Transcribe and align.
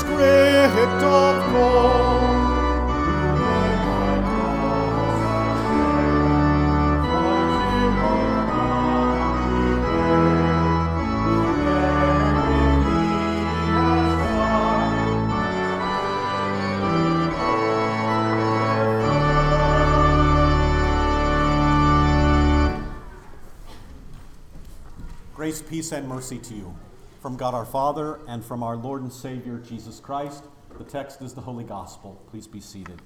script 0.00 1.02
of. 1.02 1.36
Grace, 25.34 25.62
peace, 25.62 25.92
and 25.92 26.08
mercy 26.08 26.38
to 26.38 26.54
you 26.54 26.74
from 27.26 27.36
God 27.36 27.54
our 27.54 27.64
Father 27.64 28.20
and 28.28 28.44
from 28.44 28.62
our 28.62 28.76
Lord 28.76 29.02
and 29.02 29.12
Savior 29.12 29.58
Jesus 29.58 29.98
Christ. 29.98 30.44
The 30.78 30.84
text 30.84 31.20
is 31.22 31.34
the 31.34 31.40
Holy 31.40 31.64
Gospel. 31.64 32.22
Please 32.30 32.46
be 32.46 32.60
seated. 32.60 33.02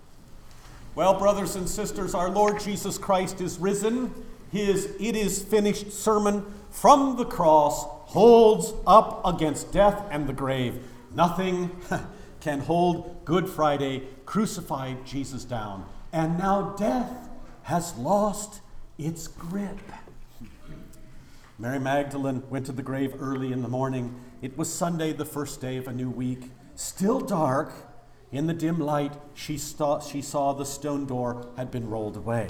Well, 0.95 1.15
brothers 1.19 1.57
and 1.57 1.67
sisters, 1.67 2.15
our 2.15 2.29
Lord 2.29 2.61
Jesus 2.61 2.99
Christ 2.99 3.41
is 3.41 3.59
risen. 3.59 4.13
His 4.53 4.95
it 5.01 5.17
is 5.17 5.43
finished 5.43 5.91
sermon 5.91 6.45
from 6.69 7.17
the 7.17 7.25
cross 7.25 7.87
holds 8.11 8.75
up 8.87 9.23
against 9.25 9.73
death 9.73 10.05
and 10.11 10.27
the 10.27 10.35
grave. 10.35 10.85
Nothing 11.15 11.71
can 12.41 12.61
hold 12.61 13.25
Good 13.25 13.49
Friday 13.49 14.02
crucified 14.27 15.07
Jesus 15.07 15.45
down. 15.45 15.87
And 16.13 16.37
now 16.37 16.75
death 16.79 17.30
has 17.63 17.97
lost 17.97 18.61
its 18.99 19.27
grip. 19.27 19.79
Mary 21.61 21.79
Magdalene 21.79 22.43
went 22.49 22.65
to 22.65 22.73
the 22.73 22.83
grave 22.83 23.15
early 23.21 23.53
in 23.53 23.61
the 23.61 23.69
morning. 23.69 24.19
It 24.41 24.57
was 24.57 24.73
Sunday, 24.73 25.13
the 25.13 25.27
first 25.27 25.61
day 25.61 25.77
of 25.77 25.87
a 25.89 25.93
new 25.93 26.09
week. 26.09 26.51
Still 26.75 27.21
dark, 27.21 27.71
in 28.33 28.47
the 28.47 28.55
dim 28.55 28.79
light, 28.79 29.13
she 29.35 29.59
saw, 29.59 30.01
she 30.01 30.23
saw 30.23 30.55
the 30.55 30.65
stone 30.65 31.05
door 31.05 31.51
had 31.59 31.71
been 31.71 31.91
rolled 31.91 32.17
away. 32.17 32.47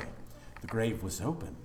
The 0.61 0.69
grave 0.69 1.03
was 1.03 1.21
open. 1.21 1.57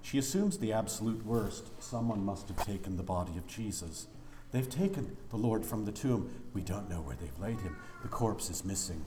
She 0.00 0.16
assumes 0.16 0.56
the 0.56 0.72
absolute 0.72 1.26
worst. 1.26 1.70
Someone 1.78 2.24
must 2.24 2.48
have 2.48 2.64
taken 2.64 2.96
the 2.96 3.02
body 3.02 3.36
of 3.36 3.46
Jesus. 3.46 4.06
They've 4.50 4.68
taken 4.68 5.18
the 5.28 5.36
Lord 5.36 5.66
from 5.66 5.84
the 5.84 5.92
tomb. 5.92 6.30
We 6.54 6.62
don't 6.62 6.88
know 6.88 7.02
where 7.02 7.16
they've 7.16 7.38
laid 7.38 7.60
him. 7.60 7.76
The 8.00 8.08
corpse 8.08 8.48
is 8.48 8.64
missing. 8.64 9.04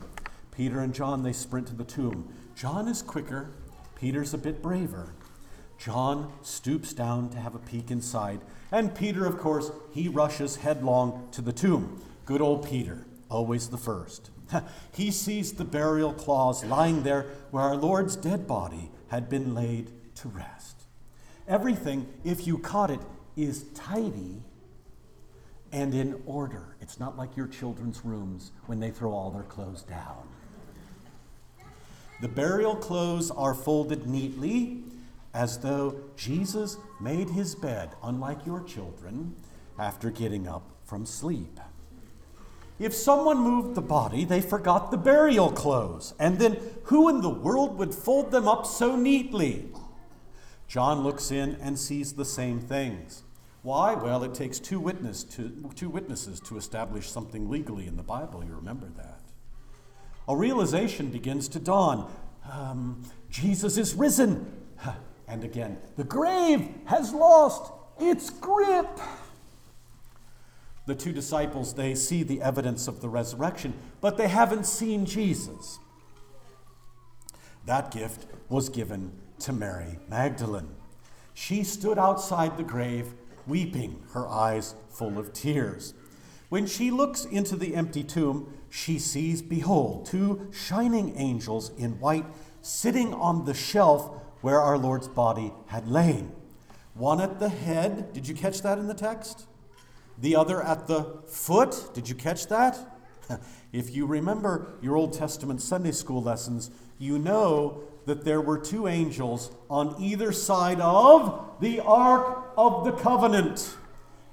Peter 0.52 0.82
and 0.82 0.94
John, 0.94 1.24
they 1.24 1.34
sprint 1.34 1.66
to 1.70 1.76
the 1.76 1.84
tomb. 1.84 2.32
John 2.56 2.88
is 2.88 3.02
quicker, 3.02 3.50
Peter's 3.96 4.36
a 4.36 4.38
bit 4.38 4.62
braver. 4.62 5.16
John 5.78 6.32
stoops 6.42 6.94
down 6.94 7.30
to 7.30 7.38
have 7.38 7.56
a 7.56 7.60
peek 7.60 7.92
inside, 7.92 8.42
and 8.72 8.96
Peter, 8.96 9.26
of 9.26 9.38
course, 9.38 9.72
he 9.92 10.08
rushes 10.08 10.58
headlong 10.58 11.28
to 11.32 11.42
the 11.42 11.54
tomb. 11.54 12.02
Good 12.26 12.42
old 12.42 12.68
Peter, 12.68 13.06
always 13.30 13.70
the 13.70 13.78
first. 13.78 14.32
he 14.94 15.12
sees 15.12 15.54
the 15.54 15.66
burial 15.66 16.14
cloths 16.14 16.64
lying 16.64 17.04
there 17.04 17.28
where 17.52 17.64
our 17.64 17.76
Lord's 17.76 18.16
dead 18.16 18.48
body 18.48 18.90
had 19.10 19.30
been 19.30 19.54
laid 19.54 19.92
to 20.16 20.30
rest. 20.30 20.84
Everything, 21.48 22.08
if 22.24 22.48
you 22.48 22.58
caught 22.58 22.90
it, 22.90 23.02
is 23.36 23.64
tidy 23.74 24.42
and 25.72 25.94
in 25.94 26.22
order. 26.26 26.76
It's 26.82 27.00
not 27.00 27.18
like 27.18 27.36
your 27.36 27.48
children's 27.48 28.04
rooms 28.04 28.52
when 28.66 28.80
they 28.80 28.92
throw 28.92 29.12
all 29.12 29.30
their 29.30 29.44
clothes 29.44 29.84
down. 29.84 30.28
The 32.22 32.28
burial 32.30 32.76
clothes 32.76 33.30
are 33.30 33.54
folded 33.54 34.08
neatly 34.08 34.84
as 35.36 35.60
though 35.60 36.00
Jesus 36.16 36.78
made 37.00 37.30
his 37.30 37.54
bed, 37.56 37.90
unlike 38.02 38.46
your 38.46 38.64
children, 38.64 39.36
after 39.78 40.10
getting 40.10 40.48
up 40.48 40.64
from 40.86 41.06
sleep. 41.06 41.60
If 42.80 42.94
someone 42.94 43.40
moved 43.40 43.76
the 43.76 43.82
body, 43.82 44.24
they 44.24 44.40
forgot 44.40 44.92
the 44.92 44.98
burial 44.98 45.52
clothes. 45.52 46.14
And 46.20 46.40
then 46.40 46.58
who 46.84 47.10
in 47.10 47.22
the 47.22 47.30
world 47.30 47.78
would 47.78 47.94
fold 47.94 48.32
them 48.32 48.48
up 48.48 48.66
so 48.66 48.96
neatly? 48.96 49.68
John 50.68 51.04
looks 51.04 51.32
in 51.32 51.56
and 51.62 51.78
sees 51.78 52.14
the 52.14 52.26
same 52.26 52.60
things. 52.60 53.24
Why? 53.62 53.94
Well, 53.94 54.24
it 54.24 54.34
takes 54.34 54.60
two, 54.60 54.80
witness 54.80 55.24
to, 55.24 55.70
two 55.76 55.90
witnesses 55.90 56.40
to 56.42 56.58
establish 56.58 57.10
something 57.10 57.50
legally 57.50 57.88
in 57.88 57.98
the 57.98 58.04
Bible. 58.04 58.44
You 58.44 58.56
remember 58.56 58.90
that. 58.98 59.22
A 60.28 60.36
realization 60.36 61.10
begins 61.10 61.48
to 61.50 61.60
dawn. 61.60 62.12
Um, 62.50 63.04
Jesus 63.30 63.78
is 63.78 63.96
risen 63.96 64.64
and 65.28 65.44
again. 65.44 65.78
The 65.98 66.04
grave 66.04 66.70
has 66.86 67.14
lost 67.14 67.72
its 68.00 68.30
grip. 68.30 69.00
The 70.86 70.96
two 70.96 71.12
disciples, 71.12 71.74
they 71.74 71.96
see 71.96 72.24
the 72.24 72.42
evidence 72.42 72.88
of 72.88 73.02
the 73.02 73.10
resurrection, 73.10 73.74
but 74.02 74.18
they 74.18 74.28
haven't 74.28 74.66
seen 74.66 75.06
Jesus. 75.06 75.80
That 77.66 77.90
gift 77.90 78.28
was 78.50 78.70
given 78.70 79.12
to 79.40 79.52
Mary 79.52 79.98
Magdalene. 80.08 80.76
She 81.34 81.64
stood 81.64 81.98
outside 81.98 82.58
the 82.58 82.64
grave, 82.64 83.14
weeping, 83.48 84.04
her 84.14 84.28
eyes 84.28 84.76
full 84.90 85.18
of 85.18 85.34
tears. 85.34 85.94
When 86.50 86.68
she 86.68 86.92
looks 86.92 87.26
into 87.26 87.56
the 87.56 87.76
empty 87.76 88.04
tomb, 88.04 88.54
she 88.70 89.00
sees, 89.00 89.42
behold, 89.42 90.06
two 90.06 90.50
shining 90.54 91.18
angels 91.18 91.72
in 91.78 92.00
white 92.00 92.26
sitting 92.62 93.14
on 93.14 93.46
the 93.46 93.54
shelf 93.54 94.22
where 94.42 94.62
our 94.62 94.78
Lord's 94.78 95.08
body 95.08 95.52
had 95.68 95.88
lain. 95.88 96.32
One 96.94 97.20
at 97.20 97.40
the 97.40 97.50
head, 97.50 98.14
did 98.14 98.28
you 98.28 98.36
catch 98.36 98.62
that 98.62 98.78
in 98.78 98.88
the 98.88 98.94
text? 98.94 99.48
The 100.18 100.36
other 100.36 100.62
at 100.62 100.88
the 100.88 101.22
foot, 101.28 101.90
did 101.94 102.08
you 102.08 102.16
catch 102.16 102.48
that? 102.48 102.78
if 103.74 103.94
you 103.94 104.06
remember 104.06 104.76
your 104.82 104.96
Old 104.96 105.14
Testament 105.14 105.62
Sunday 105.62 105.92
school 105.92 106.22
lessons, 106.22 106.72
you 106.98 107.20
know 107.20 107.84
that 108.06 108.24
there 108.24 108.40
were 108.40 108.58
two 108.58 108.88
angels 108.88 109.52
on 109.70 109.96
either 110.00 110.32
side 110.32 110.80
of 110.80 111.56
the 111.60 111.80
Ark 111.82 112.54
of 112.58 112.86
the 112.86 112.92
Covenant, 112.92 113.76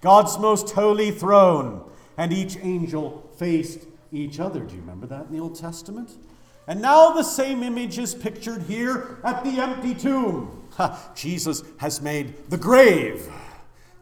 God's 0.01 0.39
most 0.39 0.71
holy 0.71 1.11
throne, 1.11 1.91
and 2.17 2.33
each 2.33 2.57
angel 2.59 3.29
faced 3.37 3.87
each 4.13 4.39
other. 4.39 4.61
Do 4.61 4.75
you 4.75 4.81
remember 4.81 5.07
that 5.07 5.27
in 5.27 5.33
the 5.33 5.41
Old 5.41 5.59
Testament? 5.59 6.11
And 6.67 6.81
now 6.81 7.13
the 7.13 7.23
same 7.23 7.63
image 7.63 7.99
is 7.99 8.15
pictured 8.15 8.63
here 8.63 9.19
at 9.25 9.43
the 9.45 9.61
empty 9.61 9.95
tomb. 9.95 10.69
Jesus 11.15 11.63
has 11.79 12.01
made 12.01 12.51
the 12.51 12.57
grave 12.57 13.29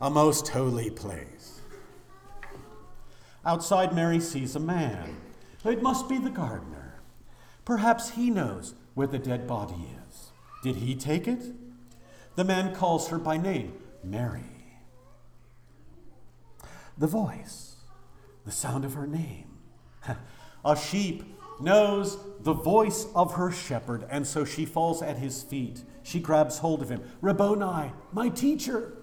a 0.01 0.11
most 0.11 0.49
holy 0.49 0.91
place. 0.91 1.61
Outside, 3.45 3.95
Mary 3.95 4.21
sees 4.21 4.55
a 4.55 4.61
man. 4.61 5.17
It 5.65 5.83
must 5.83 6.09
be 6.09 6.19
the 6.19 6.31
gardener. 6.31 7.01
Perhaps 7.65 8.11
he 8.11 8.31
knows 8.31 8.75
where 8.95 9.07
the 9.07 9.19
dead 9.19 9.47
body 9.47 9.89
is. 10.09 10.33
Did 10.63 10.77
he 10.77 10.95
take 10.95 11.27
it? 11.27 11.45
The 12.37 12.45
man 12.45 12.75
calls 12.75 13.09
her 13.09 13.19
by 13.19 13.37
name 13.37 13.75
Mary. 14.05 14.43
The 16.99 17.07
voice, 17.07 17.77
the 18.45 18.53
sound 18.53 18.85
of 18.85 18.95
her 18.95 19.07
name. 19.07 19.59
a 20.65 20.77
sheep 20.77 21.25
knows 21.63 22.19
the 22.41 22.53
voice 22.53 23.07
of 23.15 23.35
her 23.35 23.51
shepherd, 23.51 24.07
and 24.11 24.27
so 24.27 24.45
she 24.45 24.65
falls 24.65 25.03
at 25.03 25.19
his 25.19 25.43
feet. 25.43 25.85
She 26.03 26.21
grabs 26.21 26.59
hold 26.59 26.83
of 26.83 26.89
him. 26.89 27.03
Rabboni, 27.21 27.93
my 28.13 28.29
teacher. 28.31 28.97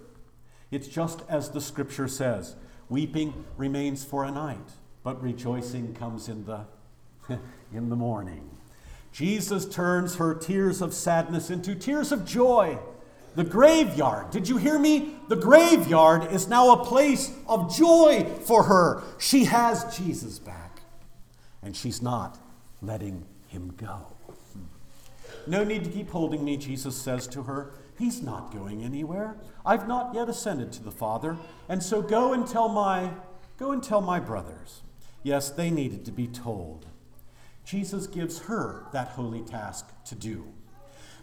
It's 0.71 0.87
just 0.87 1.21
as 1.29 1.51
the 1.51 1.61
scripture 1.61 2.07
says 2.07 2.55
weeping 2.89 3.45
remains 3.57 4.03
for 4.03 4.23
a 4.23 4.31
night, 4.31 4.71
but 5.03 5.21
rejoicing 5.21 5.93
comes 5.93 6.29
in 6.29 6.45
the, 6.45 6.65
in 7.73 7.89
the 7.89 7.95
morning. 7.95 8.49
Jesus 9.11 9.67
turns 9.67 10.15
her 10.15 10.33
tears 10.33 10.81
of 10.81 10.93
sadness 10.93 11.49
into 11.49 11.75
tears 11.75 12.11
of 12.11 12.25
joy. 12.25 12.79
The 13.35 13.43
graveyard, 13.43 14.31
did 14.31 14.47
you 14.47 14.57
hear 14.57 14.79
me? 14.79 15.15
The 15.27 15.35
graveyard 15.35 16.31
is 16.31 16.47
now 16.47 16.71
a 16.71 16.85
place 16.85 17.31
of 17.47 17.75
joy 17.75 18.25
for 18.45 18.63
her. 18.63 19.03
She 19.19 19.45
has 19.45 19.95
Jesus 19.97 20.39
back, 20.39 20.81
and 21.61 21.75
she's 21.75 22.01
not 22.01 22.39
letting 22.81 23.25
him 23.47 23.73
go. 23.77 24.13
No 25.45 25.63
need 25.63 25.83
to 25.85 25.89
keep 25.89 26.09
holding 26.09 26.43
me, 26.43 26.57
Jesus 26.57 26.95
says 26.95 27.27
to 27.27 27.43
her. 27.43 27.73
He's 27.97 28.21
not 28.21 28.53
going 28.53 28.83
anywhere. 28.83 29.37
I've 29.65 29.87
not 29.87 30.13
yet 30.13 30.29
ascended 30.29 30.71
to 30.73 30.83
the 30.83 30.91
Father, 30.91 31.37
and 31.67 31.81
so 31.81 32.01
go 32.01 32.33
and 32.33 32.45
tell 32.45 32.69
my 32.69 33.11
go 33.57 33.71
and 33.71 33.81
tell 33.81 34.01
my 34.01 34.19
brothers. 34.19 34.81
Yes, 35.23 35.49
they 35.49 35.71
needed 35.71 36.05
to 36.05 36.11
be 36.11 36.27
told. 36.27 36.85
Jesus 37.65 38.07
gives 38.07 38.39
her 38.43 38.85
that 38.93 39.09
holy 39.09 39.41
task 39.41 39.87
to 40.05 40.15
do. 40.15 40.45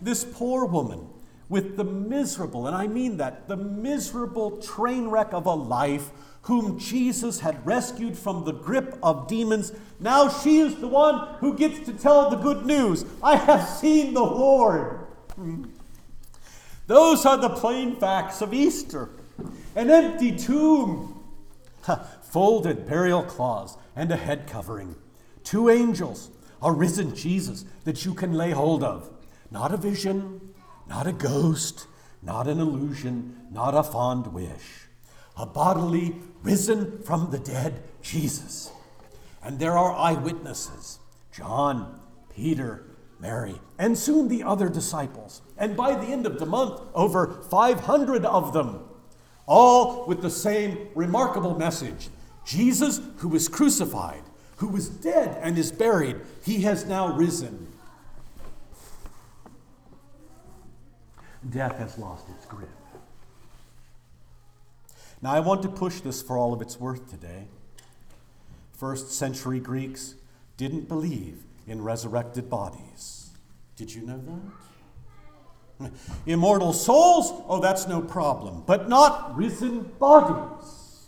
This 0.02 0.24
poor 0.24 0.66
woman 0.66 1.08
with 1.48 1.76
the 1.76 1.84
miserable, 1.84 2.66
and 2.66 2.74
I 2.74 2.86
mean 2.86 3.18
that, 3.18 3.48
the 3.48 3.56
miserable 3.56 4.58
train 4.58 5.08
wreck 5.08 5.32
of 5.32 5.46
a 5.46 5.54
life 5.54 6.10
whom 6.42 6.78
Jesus 6.78 7.40
had 7.40 7.66
rescued 7.66 8.16
from 8.16 8.44
the 8.44 8.52
grip 8.52 8.98
of 9.02 9.28
demons. 9.28 9.72
Now 9.98 10.28
she 10.28 10.58
is 10.58 10.76
the 10.76 10.88
one 10.88 11.36
who 11.38 11.56
gets 11.56 11.86
to 11.86 11.92
tell 11.92 12.28
the 12.28 12.36
good 12.36 12.66
news. 12.66 13.04
I 13.22 13.36
have 13.36 13.66
seen 13.66 14.14
the 14.14 14.22
Lord. 14.22 15.06
Those 16.86 17.24
are 17.24 17.38
the 17.38 17.48
plain 17.48 17.96
facts 17.96 18.42
of 18.42 18.52
Easter. 18.52 19.10
An 19.74 19.90
empty 19.90 20.36
tomb, 20.36 21.24
folded 22.22 22.86
burial 22.86 23.22
cloths, 23.22 23.76
and 23.96 24.10
a 24.12 24.16
head 24.16 24.46
covering. 24.46 24.96
Two 25.44 25.70
angels, 25.70 26.30
a 26.62 26.70
risen 26.70 27.14
Jesus 27.14 27.64
that 27.84 28.04
you 28.04 28.14
can 28.14 28.34
lay 28.34 28.50
hold 28.50 28.84
of. 28.84 29.10
Not 29.50 29.72
a 29.72 29.76
vision, 29.76 30.53
not 30.88 31.06
a 31.06 31.12
ghost, 31.12 31.86
not 32.22 32.46
an 32.46 32.60
illusion, 32.60 33.36
not 33.50 33.74
a 33.74 33.82
fond 33.82 34.28
wish. 34.28 34.88
A 35.36 35.46
bodily, 35.46 36.16
risen 36.42 37.02
from 37.02 37.30
the 37.30 37.38
dead 37.38 37.82
Jesus. 38.02 38.70
And 39.42 39.58
there 39.58 39.76
are 39.76 39.92
eyewitnesses 39.92 40.98
John, 41.32 42.00
Peter, 42.34 42.84
Mary, 43.18 43.60
and 43.78 43.98
soon 43.98 44.28
the 44.28 44.42
other 44.42 44.68
disciples. 44.68 45.42
And 45.58 45.76
by 45.76 45.94
the 45.94 46.06
end 46.06 46.26
of 46.26 46.38
the 46.38 46.46
month, 46.46 46.80
over 46.94 47.42
500 47.50 48.24
of 48.24 48.52
them, 48.52 48.84
all 49.46 50.06
with 50.06 50.22
the 50.22 50.30
same 50.30 50.88
remarkable 50.94 51.58
message 51.58 52.08
Jesus, 52.44 53.00
who 53.16 53.28
was 53.28 53.48
crucified, 53.48 54.22
who 54.56 54.68
was 54.68 54.88
dead 54.88 55.38
and 55.42 55.56
is 55.56 55.72
buried, 55.72 56.20
he 56.44 56.62
has 56.62 56.84
now 56.84 57.16
risen. 57.16 57.73
Death 61.50 61.78
has 61.78 61.98
lost 61.98 62.28
its 62.30 62.46
grip. 62.46 62.68
Now, 65.22 65.32
I 65.32 65.40
want 65.40 65.62
to 65.62 65.68
push 65.68 66.00
this 66.00 66.22
for 66.22 66.36
all 66.36 66.52
of 66.52 66.60
its 66.60 66.78
worth 66.78 67.08
today. 67.10 67.46
First 68.72 69.10
century 69.10 69.60
Greeks 69.60 70.14
didn't 70.56 70.88
believe 70.88 71.44
in 71.66 71.82
resurrected 71.82 72.50
bodies. 72.50 73.30
Did 73.76 73.94
you 73.94 74.02
know 74.02 74.20
that? 75.80 75.90
Immortal 76.26 76.72
souls, 76.72 77.32
oh, 77.48 77.60
that's 77.60 77.88
no 77.88 78.00
problem, 78.00 78.62
but 78.66 78.88
not 78.88 79.36
risen 79.36 79.82
bodies. 79.98 81.06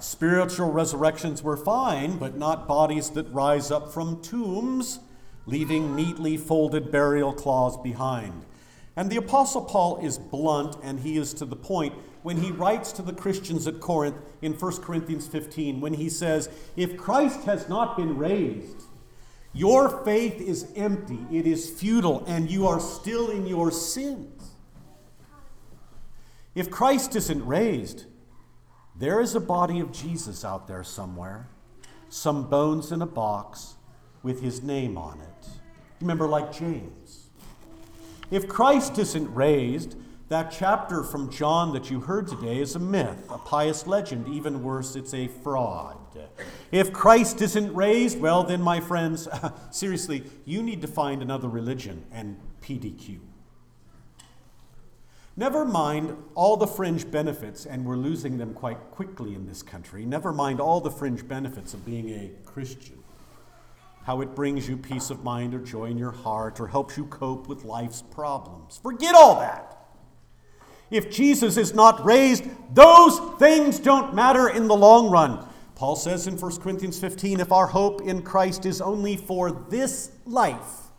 Spiritual 0.00 0.70
resurrections 0.70 1.42
were 1.42 1.56
fine, 1.56 2.18
but 2.18 2.36
not 2.36 2.66
bodies 2.66 3.10
that 3.10 3.28
rise 3.32 3.70
up 3.70 3.92
from 3.92 4.20
tombs, 4.20 5.00
leaving 5.46 5.94
neatly 5.94 6.36
folded 6.36 6.90
burial 6.90 7.32
cloths 7.32 7.76
behind. 7.76 8.44
And 8.96 9.10
the 9.10 9.16
Apostle 9.16 9.64
Paul 9.64 9.98
is 10.04 10.18
blunt 10.18 10.76
and 10.82 11.00
he 11.00 11.16
is 11.16 11.32
to 11.34 11.44
the 11.46 11.56
point 11.56 11.94
when 12.22 12.36
he 12.36 12.50
writes 12.50 12.92
to 12.92 13.02
the 13.02 13.12
Christians 13.12 13.66
at 13.66 13.80
Corinth 13.80 14.16
in 14.42 14.52
1 14.52 14.76
Corinthians 14.82 15.26
15 15.26 15.80
when 15.80 15.94
he 15.94 16.08
says, 16.08 16.48
If 16.76 16.96
Christ 16.96 17.44
has 17.44 17.68
not 17.68 17.96
been 17.96 18.18
raised, 18.18 18.82
your 19.54 20.04
faith 20.04 20.40
is 20.40 20.70
empty, 20.76 21.26
it 21.30 21.46
is 21.46 21.70
futile, 21.70 22.24
and 22.26 22.50
you 22.50 22.66
are 22.66 22.80
still 22.80 23.30
in 23.30 23.46
your 23.46 23.70
sins. 23.70 24.52
If 26.54 26.70
Christ 26.70 27.16
isn't 27.16 27.46
raised, 27.46 28.04
there 28.94 29.20
is 29.20 29.34
a 29.34 29.40
body 29.40 29.80
of 29.80 29.92
Jesus 29.92 30.44
out 30.44 30.68
there 30.68 30.84
somewhere, 30.84 31.48
some 32.08 32.48
bones 32.48 32.92
in 32.92 33.00
a 33.00 33.06
box 33.06 33.74
with 34.22 34.42
his 34.42 34.62
name 34.62 34.98
on 34.98 35.20
it. 35.20 35.48
Remember, 36.00 36.28
like 36.28 36.52
James. 36.52 37.21
If 38.32 38.48
Christ 38.48 38.98
isn't 38.98 39.34
raised, 39.34 39.94
that 40.30 40.50
chapter 40.50 41.04
from 41.04 41.30
John 41.30 41.74
that 41.74 41.90
you 41.90 42.00
heard 42.00 42.26
today 42.26 42.60
is 42.60 42.74
a 42.74 42.78
myth, 42.78 43.26
a 43.28 43.36
pious 43.36 43.86
legend. 43.86 44.26
Even 44.26 44.62
worse, 44.62 44.96
it's 44.96 45.12
a 45.12 45.28
fraud. 45.28 45.98
If 46.70 46.94
Christ 46.94 47.42
isn't 47.42 47.74
raised, 47.74 48.18
well, 48.18 48.42
then, 48.42 48.62
my 48.62 48.80
friends, 48.80 49.28
seriously, 49.70 50.24
you 50.46 50.62
need 50.62 50.80
to 50.80 50.88
find 50.88 51.20
another 51.20 51.46
religion 51.46 52.06
and 52.10 52.40
PDQ. 52.62 53.18
Never 55.36 55.66
mind 55.66 56.16
all 56.34 56.56
the 56.56 56.66
fringe 56.66 57.10
benefits, 57.10 57.66
and 57.66 57.84
we're 57.84 57.96
losing 57.96 58.38
them 58.38 58.54
quite 58.54 58.80
quickly 58.92 59.34
in 59.34 59.46
this 59.46 59.62
country. 59.62 60.06
Never 60.06 60.32
mind 60.32 60.58
all 60.58 60.80
the 60.80 60.90
fringe 60.90 61.28
benefits 61.28 61.74
of 61.74 61.84
being 61.84 62.08
a 62.08 62.30
Christian. 62.46 63.01
How 64.04 64.20
it 64.20 64.34
brings 64.34 64.68
you 64.68 64.76
peace 64.76 65.10
of 65.10 65.22
mind 65.22 65.54
or 65.54 65.60
joy 65.60 65.86
in 65.86 65.98
your 65.98 66.10
heart 66.10 66.60
or 66.60 66.66
helps 66.66 66.96
you 66.96 67.06
cope 67.06 67.48
with 67.48 67.64
life's 67.64 68.02
problems. 68.02 68.80
Forget 68.82 69.14
all 69.14 69.38
that. 69.40 69.78
If 70.90 71.10
Jesus 71.10 71.56
is 71.56 71.72
not 71.72 72.04
raised, 72.04 72.44
those 72.74 73.18
things 73.38 73.78
don't 73.78 74.14
matter 74.14 74.48
in 74.48 74.68
the 74.68 74.76
long 74.76 75.08
run. 75.08 75.46
Paul 75.74 75.96
says 75.96 76.26
in 76.26 76.36
1 76.36 76.60
Corinthians 76.60 76.98
15 76.98 77.40
if 77.40 77.50
our 77.50 77.66
hope 77.66 78.02
in 78.02 78.22
Christ 78.22 78.66
is 78.66 78.80
only 78.80 79.16
for 79.16 79.50
this 79.50 80.12
life, 80.26 80.90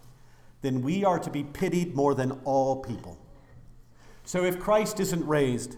then 0.62 0.82
we 0.82 1.06
are 1.06 1.20
to 1.20 1.30
be 1.30 1.44
pitied 1.44 1.96
more 1.96 2.16
than 2.16 2.32
all 2.44 2.82
people. 2.82 3.20
So 4.24 4.46
if 4.46 4.60
Christ 4.60 5.00
isn't 5.00 5.28
raised, 5.28 5.78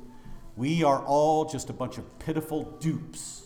we 0.55 0.83
are 0.83 1.03
all 1.03 1.45
just 1.45 1.69
a 1.69 1.73
bunch 1.73 1.97
of 1.97 2.19
pitiful 2.19 2.63
dupes. 2.79 3.44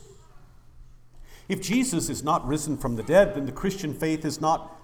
If 1.50 1.62
Jesus 1.62 2.10
is 2.10 2.24
not 2.24 2.48
risen 2.48 2.78
from 2.78 2.96
the 2.96 3.04
dead, 3.04 3.34
then 3.34 3.48
the 3.48 3.52
Christian 3.52 3.94
faith 3.94 4.24
is 4.24 4.40
not 4.40 4.80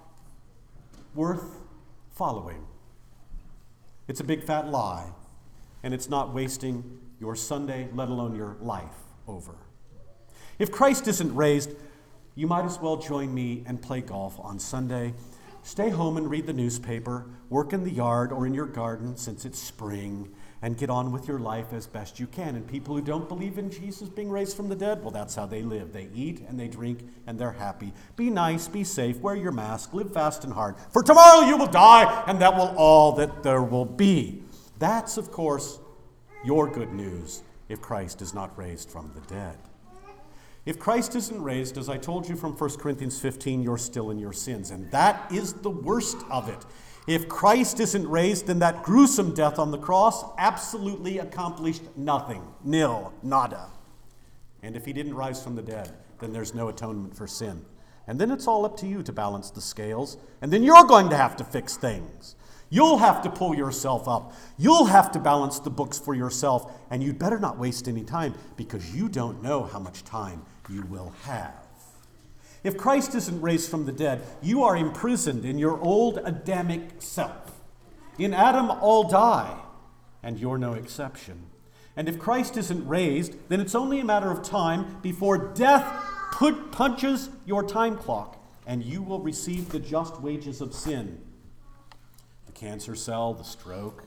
worth 1.14 1.60
following. 2.12 2.66
It's 4.08 4.20
a 4.20 4.24
big 4.24 4.44
fat 4.44 4.70
lie 4.70 5.12
and 5.84 5.94
it's 5.94 6.10
not 6.10 6.34
wasting 6.34 7.00
your 7.20 7.36
Sunday, 7.36 7.88
let 7.94 8.10
alone 8.10 8.36
your 8.36 8.58
life, 8.60 8.98
over. 9.28 9.54
If 10.58 10.72
Christ 10.72 11.08
isn't 11.08 11.36
raised, 11.36 11.70
you 12.34 12.48
might 12.48 12.66
as 12.66 12.80
well 12.80 12.98
join 12.98 13.34
me 13.34 13.64
and 13.68 13.80
play 13.80 14.02
golf 14.02 14.40
on 14.40 14.58
Sunday. 14.58 15.14
Stay 15.62 15.90
home 15.90 16.18
and 16.18 16.30
read 16.30 16.48
the 16.48 16.54
newspaper, 16.54 17.28
work 17.50 17.74
in 17.74 17.84
the 17.84 17.92
yard 17.92 18.32
or 18.32 18.48
in 18.48 18.54
your 18.54 18.66
garden 18.66 19.16
since 19.18 19.46
it's 19.46 19.60
spring, 19.60 20.34
and 20.66 20.80
get 20.80 20.90
on 20.90 21.12
with 21.12 21.28
your 21.28 21.38
life 21.38 21.74
as 21.74 21.86
best 21.86 22.20
you 22.20 22.26
can. 22.26 22.56
And 22.56 22.68
people 22.68 22.96
who 22.96 23.02
don't 23.04 23.30
believe 23.30 23.60
in 23.60 23.70
Jesus 23.70 24.10
being 24.10 24.32
raised 24.32 24.58
from 24.58 24.68
the 24.68 24.76
dead, 24.76 25.00
well, 25.04 25.12
that's 25.12 25.36
how 25.36 25.46
they 25.46 25.62
live. 25.62 25.94
They 25.94 26.10
eat 26.12 26.44
and 26.50 26.60
they 26.60 26.68
drink 26.68 27.08
and 27.28 27.38
they're 27.38 27.52
happy. 27.52 27.94
Be 28.16 28.32
nice, 28.32 28.68
be 28.68 28.84
safe, 28.84 29.20
wear 29.20 29.36
your 29.36 29.52
mask, 29.52 29.94
live 29.94 30.12
fast 30.12 30.44
and 30.44 30.52
hard. 30.52 30.76
For 30.92 31.04
tomorrow 31.04 31.48
you 31.48 31.56
will 31.56 31.68
die, 31.68 32.24
and 32.26 32.42
that 32.42 32.56
will 32.56 32.74
all 32.78 33.12
that 33.12 33.44
there 33.44 33.62
will 33.62 33.86
be. 33.86 34.42
That's, 34.80 35.18
of 35.18 35.32
course, 35.32 35.78
your 36.44 36.68
good 36.68 36.92
news 36.92 37.44
if 37.70 37.80
Christ 37.80 38.24
is 38.24 38.34
not 38.34 38.58
raised 38.58 38.90
from 38.90 39.12
the 39.14 39.22
dead. 39.32 39.60
If 40.66 40.80
Christ 40.80 41.14
isn't 41.14 41.44
raised, 41.44 41.78
as 41.78 41.90
I 41.90 41.98
told 41.98 42.28
you 42.28 42.36
from 42.36 42.54
1 42.54 42.78
Corinthians 42.78 43.20
15, 43.20 43.62
you're 43.62 43.78
still 43.78 44.10
in 44.10 44.18
your 44.18 44.34
sins. 44.34 44.72
And 44.72 44.90
that 44.90 45.32
is 45.32 45.54
the 45.54 45.70
worst 45.70 46.18
of 46.32 46.50
it. 46.50 46.66
If 47.08 47.30
Christ 47.30 47.80
isn't 47.80 48.10
raised, 48.10 48.48
then 48.48 48.60
that 48.60 48.84
gruesome 48.84 49.34
death 49.34 49.60
on 49.60 49.72
the 49.72 49.78
cross 49.78 50.26
absolutely 50.38 51.20
accomplished 51.20 51.84
nothing. 51.96 52.42
Nil, 52.64 53.14
nada. 53.22 53.70
And 54.64 54.76
if 54.76 54.86
he 54.86 54.94
didn't 54.94 55.14
rise 55.14 55.44
from 55.44 55.56
the 55.56 55.62
dead, 55.62 55.92
then 56.20 56.34
there's 56.34 56.56
no 56.56 56.70
atonement 56.70 57.16
for 57.16 57.28
sin. 57.28 57.64
And 58.08 58.20
then 58.20 58.32
it's 58.32 58.48
all 58.48 58.66
up 58.66 58.78
to 58.78 58.88
you 58.88 59.04
to 59.04 59.12
balance 59.12 59.52
the 59.52 59.62
scales. 59.62 60.18
And 60.42 60.52
then 60.52 60.64
you're 60.64 60.84
going 60.86 61.10
to 61.10 61.18
have 61.18 61.36
to 61.38 61.44
fix 61.44 61.78
things. 61.78 62.36
You'll 62.70 62.98
have 62.98 63.22
to 63.22 63.30
pull 63.30 63.56
yourself 63.56 64.08
up. 64.08 64.34
You'll 64.58 64.86
have 64.86 65.12
to 65.12 65.20
balance 65.20 65.60
the 65.60 65.70
books 65.70 66.00
for 66.00 66.16
yourself. 66.16 66.72
And 66.90 67.04
you'd 67.04 67.20
better 67.20 67.40
not 67.40 67.60
waste 67.60 67.88
any 67.88 68.04
time 68.04 68.34
because 68.58 68.96
you 68.96 69.10
don't 69.10 69.44
know 69.44 69.64
how 69.64 69.80
much 69.80 70.04
time 70.04 70.44
you 70.70 70.82
will 70.84 71.14
have. 71.24 71.65
If 72.66 72.78
Christ 72.78 73.14
isn't 73.14 73.42
raised 73.42 73.70
from 73.70 73.86
the 73.86 73.92
dead, 73.92 74.24
you 74.42 74.64
are 74.64 74.76
imprisoned 74.76 75.46
in 75.46 75.60
your 75.60 75.80
old 75.82 76.18
Adamic 76.26 77.00
self. 77.00 77.62
In 78.18 78.34
Adam, 78.34 78.72
all 78.72 79.08
die, 79.08 79.56
and 80.24 80.40
you're 80.40 80.58
no 80.58 80.74
exception. 80.74 81.44
And 81.96 82.10
if 82.10 82.18
Christ 82.18 82.58
isn't 82.58 82.88
raised, 82.88 83.36
then 83.50 83.62
it's 83.62 83.76
only 83.76 84.00
a 84.00 84.04
matter 84.04 84.32
of 84.32 84.42
time 84.42 84.98
before 85.04 85.38
death 85.54 85.86
put, 86.32 86.72
punches 86.72 87.30
your 87.46 87.62
time 87.62 87.98
clock, 87.98 88.44
and 88.66 88.84
you 88.84 89.04
will 89.04 89.20
receive 89.20 89.70
the 89.70 89.80
just 89.80 90.20
wages 90.20 90.60
of 90.60 90.74
sin 90.74 91.22
the 92.48 92.52
cancer 92.52 92.96
cell, 92.96 93.36
the 93.36 93.44
stroke, 93.44 94.06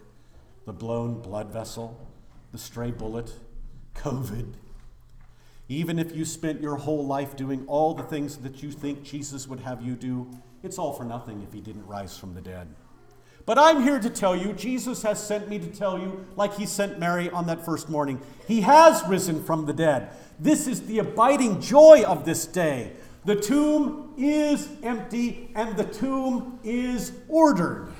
the 0.66 0.72
blown 0.72 1.20
blood 1.20 1.52
vessel, 1.52 2.10
the 2.50 2.58
stray 2.58 2.90
bullet, 2.90 3.34
COVID. 3.94 4.54
Even 5.68 5.98
if 5.98 6.16
you 6.16 6.24
spent 6.24 6.62
your 6.62 6.76
whole 6.76 7.06
life 7.06 7.36
doing 7.36 7.64
all 7.66 7.92
the 7.92 8.02
things 8.02 8.38
that 8.38 8.62
you 8.62 8.70
think 8.70 9.02
Jesus 9.02 9.46
would 9.46 9.60
have 9.60 9.82
you 9.82 9.94
do, 9.94 10.28
it's 10.62 10.78
all 10.78 10.92
for 10.92 11.04
nothing 11.04 11.42
if 11.42 11.52
he 11.52 11.60
didn't 11.60 11.86
rise 11.86 12.16
from 12.16 12.34
the 12.34 12.40
dead. 12.40 12.68
But 13.44 13.58
I'm 13.58 13.82
here 13.82 13.98
to 13.98 14.10
tell 14.10 14.36
you, 14.36 14.52
Jesus 14.52 15.02
has 15.02 15.22
sent 15.22 15.48
me 15.48 15.58
to 15.58 15.66
tell 15.66 15.98
you, 15.98 16.26
like 16.36 16.54
he 16.54 16.66
sent 16.66 16.98
Mary 16.98 17.30
on 17.30 17.46
that 17.46 17.64
first 17.64 17.88
morning, 17.88 18.20
he 18.46 18.62
has 18.62 19.02
risen 19.08 19.42
from 19.42 19.66
the 19.66 19.72
dead. 19.72 20.10
This 20.38 20.66
is 20.66 20.86
the 20.86 20.98
abiding 20.98 21.60
joy 21.60 22.02
of 22.06 22.24
this 22.24 22.46
day. 22.46 22.92
The 23.24 23.36
tomb 23.36 24.14
is 24.16 24.68
empty 24.82 25.50
and 25.54 25.76
the 25.76 25.84
tomb 25.84 26.60
is 26.62 27.12
ordered. 27.28 27.92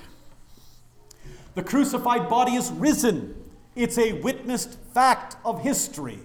The 1.55 1.63
crucified 1.63 2.29
body 2.29 2.55
is 2.55 2.71
risen. 2.71 3.35
It's 3.75 3.99
a 3.99 4.13
witnessed 4.13 4.79
fact 4.95 5.37
of 5.45 5.63
history. 5.63 6.21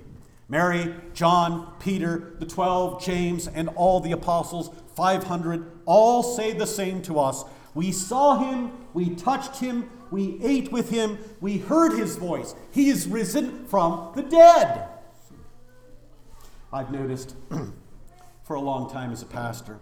Mary, 0.49 0.93
John, 1.13 1.73
Peter, 1.79 2.35
the 2.39 2.45
12, 2.45 3.03
James, 3.03 3.47
and 3.47 3.69
all 3.69 3.99
the 3.99 4.11
apostles, 4.11 4.69
500, 4.95 5.71
all 5.85 6.21
say 6.21 6.53
the 6.53 6.67
same 6.67 7.01
to 7.03 7.19
us. 7.19 7.43
We 7.73 7.91
saw 7.91 8.37
him, 8.37 8.71
we 8.93 9.15
touched 9.15 9.57
him, 9.57 9.89
we 10.11 10.39
ate 10.43 10.71
with 10.71 10.89
him, 10.89 11.17
we 11.41 11.57
heard 11.57 11.97
his 11.97 12.17
voice. 12.17 12.53
He 12.71 12.89
is 12.89 13.07
risen 13.07 13.65
from 13.65 14.11
the 14.15 14.21
dead. 14.21 14.89
I've 16.71 16.91
noticed 16.91 17.35
for 18.43 18.55
a 18.55 18.61
long 18.61 18.89
time 18.91 19.11
as 19.11 19.21
a 19.21 19.25
pastor 19.25 19.79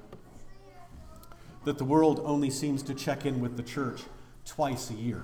that 1.64 1.78
the 1.78 1.84
world 1.84 2.22
only 2.24 2.50
seems 2.50 2.82
to 2.84 2.94
check 2.94 3.26
in 3.26 3.40
with 3.40 3.58
the 3.58 3.64
church 3.64 4.04
twice 4.46 4.90
a 4.90 4.94
year. 4.94 5.24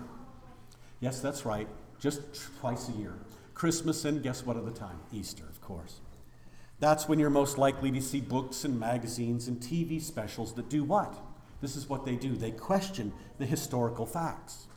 Yes, 1.00 1.20
that's 1.20 1.46
right, 1.46 1.68
just 2.00 2.22
twice 2.60 2.90
a 2.90 2.94
year. 2.94 3.14
Christmas 3.58 4.06
and 4.06 4.22
guess 4.22 4.46
what 4.46 4.56
other 4.56 4.70
time? 4.70 5.00
Easter, 5.12 5.44
of 5.50 5.60
course. 5.62 6.02
That's 6.80 7.10
when 7.10 7.18
you're 7.18 7.32
most 7.32 7.58
likely 7.58 7.90
to 7.90 8.02
see 8.04 8.22
books 8.22 8.64
and 8.64 8.80
magazines 8.80 9.48
and 9.48 9.60
TV 9.60 10.00
specials 10.00 10.54
that 10.54 10.70
do 10.70 10.84
what? 10.84 11.16
This 11.60 11.76
is 11.76 11.90
what 11.90 12.06
they 12.06 12.16
do 12.16 12.36
they 12.36 12.52
question 12.52 13.12
the 13.40 13.48
historical 13.48 14.06
facts. 14.06 14.68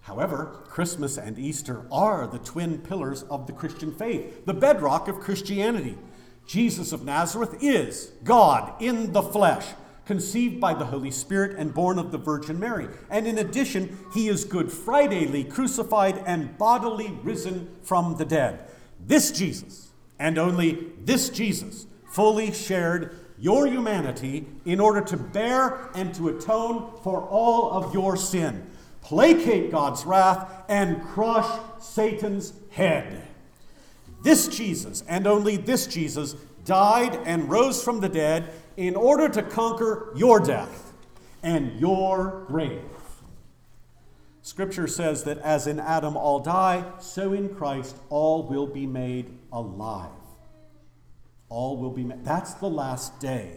However, 0.00 0.62
Christmas 0.64 1.18
and 1.18 1.38
Easter 1.38 1.84
are 1.92 2.26
the 2.26 2.38
twin 2.38 2.78
pillars 2.78 3.24
of 3.24 3.46
the 3.46 3.52
Christian 3.52 3.92
faith, 3.92 4.46
the 4.46 4.54
bedrock 4.54 5.08
of 5.08 5.20
Christianity. 5.20 5.98
Jesus 6.46 6.92
of 6.92 7.04
Nazareth 7.04 7.58
is 7.60 8.12
God 8.24 8.72
in 8.80 9.12
the 9.12 9.20
flesh, 9.20 9.66
conceived 10.08 10.58
by 10.58 10.72
the 10.72 10.86
Holy 10.86 11.10
Spirit 11.10 11.54
and 11.58 11.74
born 11.74 11.98
of 11.98 12.10
the 12.10 12.16
Virgin 12.16 12.58
Mary. 12.58 12.88
And 13.10 13.26
in 13.26 13.36
addition, 13.36 13.98
he 14.14 14.28
is 14.28 14.46
Good 14.46 14.72
Fridayly 14.72 15.44
crucified 15.44 16.22
and 16.24 16.56
bodily 16.56 17.12
risen 17.22 17.76
from 17.82 18.16
the 18.16 18.24
dead. 18.24 18.64
This 18.98 19.30
Jesus, 19.30 19.90
and 20.18 20.38
only 20.38 20.86
this 21.04 21.28
Jesus, 21.28 21.86
fully 22.08 22.52
shared 22.52 23.18
your 23.38 23.66
humanity 23.66 24.46
in 24.64 24.80
order 24.80 25.02
to 25.02 25.18
bear 25.18 25.90
and 25.94 26.14
to 26.14 26.30
atone 26.30 26.90
for 27.02 27.20
all 27.20 27.70
of 27.70 27.92
your 27.92 28.16
sin, 28.16 28.66
placate 29.02 29.70
God's 29.70 30.06
wrath, 30.06 30.64
and 30.70 31.02
crush 31.02 31.60
Satan's 31.80 32.54
head. 32.70 33.28
This 34.22 34.48
Jesus, 34.48 35.04
and 35.06 35.26
only 35.26 35.58
this 35.58 35.86
Jesus, 35.86 36.34
died 36.68 37.18
and 37.24 37.50
rose 37.50 37.82
from 37.82 38.00
the 38.00 38.08
dead 38.08 38.52
in 38.76 38.94
order 38.94 39.28
to 39.28 39.42
conquer 39.42 40.12
your 40.14 40.38
death 40.38 40.92
and 41.42 41.80
your 41.80 42.44
grave. 42.46 42.82
Scripture 44.42 44.86
says 44.86 45.24
that 45.24 45.38
as 45.38 45.66
in 45.66 45.80
Adam 45.80 46.16
all 46.16 46.40
die, 46.40 46.84
so 47.00 47.32
in 47.32 47.54
Christ 47.54 47.96
all 48.10 48.44
will 48.44 48.66
be 48.66 48.86
made 48.86 49.36
alive. 49.52 50.10
All 51.48 51.78
will 51.78 51.90
be 51.90 52.04
made. 52.04 52.24
That's 52.24 52.54
the 52.54 52.68
last 52.68 53.18
day. 53.18 53.56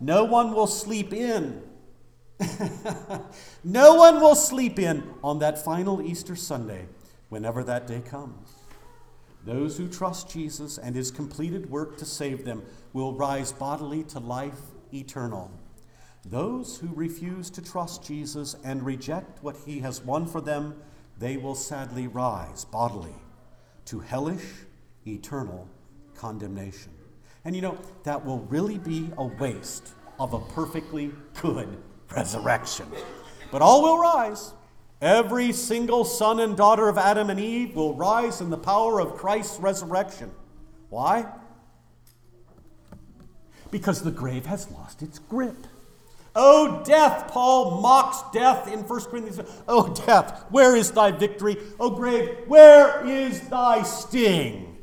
No 0.00 0.24
one 0.24 0.52
will 0.52 0.66
sleep 0.66 1.12
in. 1.12 1.62
no 3.64 3.94
one 3.94 4.20
will 4.20 4.34
sleep 4.34 4.78
in 4.78 5.14
on 5.22 5.38
that 5.40 5.64
final 5.64 6.02
Easter 6.02 6.34
Sunday, 6.34 6.86
whenever 7.28 7.62
that 7.64 7.86
day 7.86 8.00
comes. 8.00 8.59
Those 9.44 9.76
who 9.78 9.88
trust 9.88 10.30
Jesus 10.30 10.78
and 10.78 10.94
his 10.94 11.10
completed 11.10 11.70
work 11.70 11.96
to 11.98 12.04
save 12.04 12.44
them 12.44 12.62
will 12.92 13.14
rise 13.14 13.52
bodily 13.52 14.04
to 14.04 14.18
life 14.18 14.60
eternal. 14.92 15.50
Those 16.24 16.76
who 16.76 16.88
refuse 16.94 17.48
to 17.50 17.62
trust 17.62 18.04
Jesus 18.04 18.54
and 18.64 18.84
reject 18.84 19.42
what 19.42 19.56
he 19.64 19.78
has 19.80 20.02
won 20.02 20.26
for 20.26 20.40
them, 20.40 20.74
they 21.18 21.36
will 21.36 21.54
sadly 21.54 22.06
rise 22.06 22.64
bodily 22.66 23.14
to 23.86 24.00
hellish, 24.00 24.44
eternal 25.06 25.66
condemnation. 26.14 26.92
And 27.44 27.56
you 27.56 27.62
know, 27.62 27.78
that 28.04 28.24
will 28.24 28.40
really 28.40 28.78
be 28.78 29.10
a 29.16 29.24
waste 29.24 29.94
of 30.18 30.34
a 30.34 30.40
perfectly 30.40 31.10
good 31.40 31.78
resurrection. 32.14 32.86
But 33.50 33.62
all 33.62 33.82
will 33.82 33.98
rise. 33.98 34.52
Every 35.00 35.52
single 35.52 36.04
son 36.04 36.40
and 36.40 36.56
daughter 36.56 36.88
of 36.88 36.98
Adam 36.98 37.30
and 37.30 37.40
Eve 37.40 37.74
will 37.74 37.94
rise 37.94 38.40
in 38.40 38.50
the 38.50 38.58
power 38.58 39.00
of 39.00 39.16
Christ's 39.16 39.58
resurrection. 39.58 40.30
Why? 40.90 41.26
Because 43.70 44.02
the 44.02 44.10
grave 44.10 44.46
has 44.46 44.70
lost 44.70 45.00
its 45.00 45.18
grip. 45.18 45.66
Oh, 46.36 46.82
death, 46.84 47.28
Paul 47.28 47.80
mocks 47.80 48.18
death 48.32 48.68
in 48.72 48.80
1 48.80 49.00
Corinthians. 49.04 49.40
Oh, 49.66 49.92
death, 50.06 50.44
where 50.50 50.76
is 50.76 50.92
thy 50.92 51.10
victory? 51.10 51.56
Oh, 51.78 51.90
grave, 51.90 52.38
where 52.46 53.04
is 53.06 53.40
thy 53.48 53.82
sting? 53.82 54.78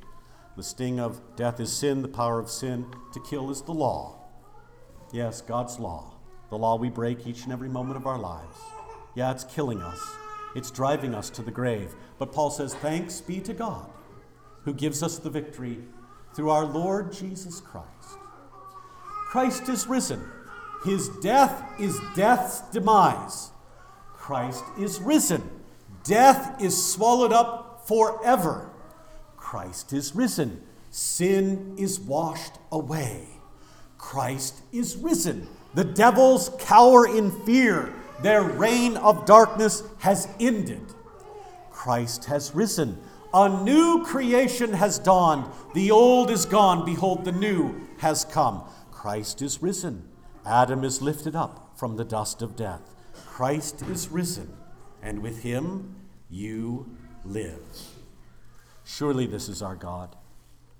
The 0.56 0.64
sting 0.64 1.00
of 1.00 1.22
death 1.36 1.60
is 1.60 1.72
sin, 1.72 2.02
the 2.02 2.08
power 2.08 2.40
of 2.40 2.50
sin 2.50 2.88
to 3.14 3.20
kill 3.20 3.52
is 3.52 3.62
the 3.62 3.74
law. 3.74 4.26
Yes, 5.14 5.42
God's 5.42 5.80
law, 5.80 6.16
the 6.50 6.58
law 6.58 6.76
we 6.76 6.90
break 6.90 7.28
each 7.28 7.44
and 7.44 7.54
every 7.54 7.70
moment 7.70 7.98
of 7.98 8.08
our 8.08 8.18
lives. 8.18 8.58
Yeah, 9.18 9.32
it's 9.32 9.46
killing 9.46 9.82
us, 9.82 10.00
it's 10.54 10.70
driving 10.70 11.16
us 11.16 11.32
to 11.32 11.42
the 11.42 11.50
grave. 11.50 11.96
But 12.20 12.32
Paul 12.32 12.52
says, 12.52 12.76
Thanks 12.76 13.20
be 13.20 13.40
to 13.40 13.52
God 13.52 13.90
who 14.64 14.76
gives 14.76 15.02
us 15.02 15.18
the 15.18 15.32
victory 15.32 15.80
through 16.36 16.52
our 16.52 16.66
Lord 16.66 17.12
Jesus 17.12 17.60
Christ. 17.60 18.20
Christ 19.28 19.70
is 19.70 19.88
risen. 19.88 20.24
His 20.86 21.10
death 21.24 21.64
is 21.80 22.00
death's 22.16 22.62
demise. 22.70 23.50
Christ 24.14 24.64
is 24.78 25.00
risen. 25.00 25.50
Death 26.04 26.62
is 26.62 26.86
swallowed 26.86 27.34
up 27.34 27.88
forever. 27.88 28.70
Christ 29.36 29.94
is 29.94 30.16
risen. 30.16 30.62
Sin 30.92 31.74
is 31.80 32.00
washed 32.00 32.54
away. 32.72 33.30
Christ 33.98 34.62
is 34.72 34.96
risen. 34.96 35.48
The 35.74 35.86
devils 35.86 36.52
cower 36.60 37.08
in 37.08 37.32
fear. 37.48 37.96
Their 38.22 38.44
reign 38.44 38.98
of 38.98 39.26
darkness 39.26 39.84
has 40.00 40.28
ended. 40.40 40.82
Christ 41.72 42.26
has 42.26 42.56
risen. 42.56 42.98
A 43.34 43.64
new 43.64 44.04
creation 44.06 44.74
has 44.74 45.00
dawned. 45.00 45.46
The 45.74 45.92
old 45.92 46.32
is 46.32 46.46
gone. 46.46 46.86
Behold, 46.86 47.26
the 47.26 47.32
new 47.32 47.88
has 48.00 48.26
come. 48.26 48.64
Christ 48.92 49.42
is 49.42 49.62
risen. 49.62 50.08
Adam 50.46 50.84
is 50.84 51.02
lifted 51.02 51.36
up 51.36 51.78
from 51.78 51.98
the 51.98 52.06
dust 52.06 52.42
of 52.42 52.56
death. 52.56 52.96
Christ 53.28 53.84
is 53.84 54.10
risen, 54.10 54.58
and 55.02 55.22
with 55.22 55.44
him 55.44 55.96
you 56.30 56.98
live. 57.24 57.62
Surely 58.84 59.28
this 59.28 59.50
is 59.50 59.62
our 59.62 59.76
God. 59.76 60.16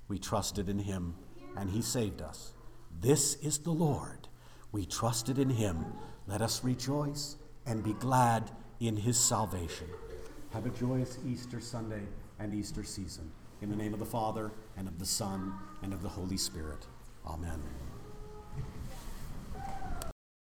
We 0.08 0.18
trusted 0.18 0.68
in 0.68 0.80
him, 0.80 1.14
and 1.56 1.70
he 1.70 1.82
saved 1.82 2.22
us. 2.22 2.54
This 3.00 3.34
is 3.36 3.58
the 3.58 3.70
Lord. 3.70 4.28
We 4.72 4.86
trusted 4.86 5.38
in 5.38 5.50
him. 5.50 5.84
Let 6.28 6.42
us 6.42 6.62
rejoice 6.62 7.36
and 7.64 7.82
be 7.82 7.94
glad 7.94 8.50
in 8.80 8.98
his 8.98 9.18
salvation. 9.18 9.86
Have 10.50 10.66
a 10.66 10.70
joyous 10.70 11.18
Easter 11.26 11.58
Sunday 11.58 12.02
and 12.38 12.54
Easter 12.54 12.84
season. 12.84 13.32
In 13.62 13.70
the 13.70 13.76
name 13.76 13.94
of 13.94 13.98
the 13.98 14.06
Father, 14.06 14.52
and 14.76 14.86
of 14.86 14.98
the 14.98 15.06
Son, 15.06 15.54
and 15.82 15.94
of 15.94 16.02
the 16.02 16.08
Holy 16.08 16.36
Spirit. 16.36 16.86
Amen. 17.26 17.62